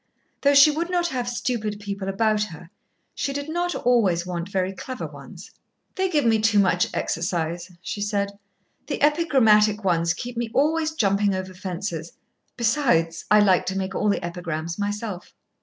[0.41, 2.71] Though she would not have stupid people about her,
[3.13, 5.51] she did not always want very clever ones.
[5.93, 8.31] "They give me too much exercise," she said.
[8.87, 12.13] "The epigrammatic ones keep me always jumping over fences.
[12.57, 15.35] Besides, I like to make all the epigrams myself."